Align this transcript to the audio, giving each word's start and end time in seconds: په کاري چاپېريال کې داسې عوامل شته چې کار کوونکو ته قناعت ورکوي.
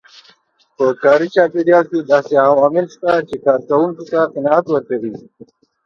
په 0.75 0.85
کاري 1.03 1.27
چاپېريال 1.35 1.85
کې 1.91 1.97
داسې 2.13 2.33
عوامل 2.47 2.85
شته 2.93 3.11
چې 3.29 3.35
کار 3.45 3.59
کوونکو 3.69 4.01
ته 4.11 4.19
قناعت 4.33 4.65
ورکوي. 4.69 5.13